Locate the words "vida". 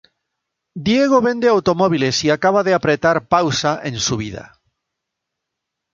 4.17-4.59